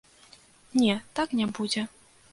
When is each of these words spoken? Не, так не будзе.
Не, 0.85 0.95
так 1.19 1.37
не 1.43 1.49
будзе. 1.59 1.81